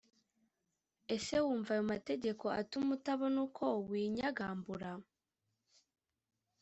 Ese 1.15 1.35
wumva 1.43 1.71
ayo 1.75 1.83
mategeko 1.93 2.45
atuma 2.59 2.89
utabona 2.97 3.37
uko 3.47 3.65
winyagambura? 3.89 4.91